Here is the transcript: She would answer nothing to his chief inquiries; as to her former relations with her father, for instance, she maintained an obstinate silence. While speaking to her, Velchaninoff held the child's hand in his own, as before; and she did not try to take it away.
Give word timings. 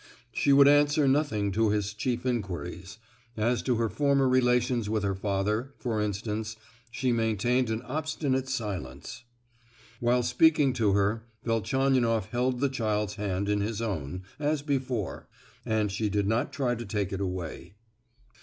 She 0.33 0.51
would 0.51 0.67
answer 0.67 1.07
nothing 1.07 1.51
to 1.51 1.69
his 1.69 1.93
chief 1.93 2.25
inquiries; 2.25 2.97
as 3.37 3.61
to 3.61 3.75
her 3.75 3.87
former 3.87 4.27
relations 4.27 4.89
with 4.89 5.03
her 5.03 5.13
father, 5.13 5.75
for 5.77 6.01
instance, 6.01 6.55
she 6.89 7.11
maintained 7.11 7.69
an 7.69 7.83
obstinate 7.83 8.49
silence. 8.49 9.25
While 9.99 10.23
speaking 10.23 10.73
to 10.73 10.93
her, 10.93 11.27
Velchaninoff 11.43 12.29
held 12.29 12.61
the 12.61 12.69
child's 12.69 13.13
hand 13.17 13.47
in 13.47 13.61
his 13.61 13.79
own, 13.79 14.23
as 14.39 14.63
before; 14.63 15.27
and 15.67 15.91
she 15.91 16.09
did 16.09 16.27
not 16.27 16.51
try 16.51 16.73
to 16.73 16.83
take 16.87 17.13
it 17.13 17.21
away. 17.21 17.75